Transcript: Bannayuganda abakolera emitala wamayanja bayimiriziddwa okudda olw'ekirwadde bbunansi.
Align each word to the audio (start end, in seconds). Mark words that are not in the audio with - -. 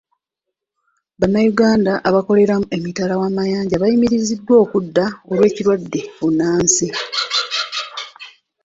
Bannayuganda 1.19 1.93
abakolera 2.09 2.55
emitala 2.77 3.13
wamayanja 3.21 3.75
bayimiriziddwa 3.81 4.53
okudda 4.63 5.05
olw'ekirwadde 5.31 6.01
bbunansi. 6.09 6.87